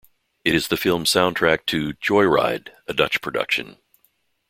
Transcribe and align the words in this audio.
It 0.43 0.55
is 0.55 0.69
the 0.69 0.77
film 0.77 1.03
soundtrack 1.03 1.67
to 1.67 1.93
"Joyride", 1.93 2.69
a 2.87 2.93
Dutch 2.95 3.21
production. 3.21 3.77